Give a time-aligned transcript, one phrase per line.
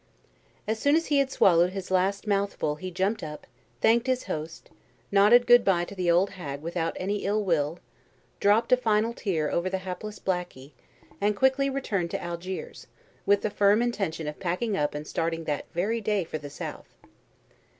[0.67, 3.45] As soon as he had swallowed his last mouthful he jumped up,
[3.81, 4.71] thanked his host,
[5.11, 7.77] nodded good bye to the old hag without any ill will,
[8.39, 10.73] dropped a final tear over the hapless Blackey,
[11.21, 12.87] and quickly returned to Algiers,
[13.27, 16.95] with the firm intention of packing up and starting that very day for the South.